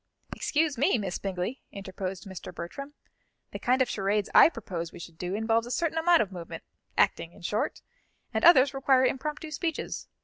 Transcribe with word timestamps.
"Excuse 0.35 0.79
me, 0.79 0.97
Miss 0.97 1.19
Bingley," 1.19 1.61
interposed 1.71 2.25
Mr. 2.25 2.51
Bertram, 2.51 2.95
"the 3.51 3.59
kind 3.59 3.83
of 3.83 3.87
charades 3.87 4.31
I 4.33 4.49
propose 4.49 4.91
we 4.91 4.97
should 4.97 5.19
do 5.19 5.35
involves 5.35 5.67
a 5.67 5.69
certain 5.69 5.99
amount 5.99 6.23
of 6.23 6.31
movement 6.31 6.63
acting, 6.97 7.33
in 7.33 7.43
short; 7.43 7.83
and 8.33 8.43
others 8.43 8.73
require 8.73 9.05
impromptu 9.05 9.51
speeches. 9.51 10.07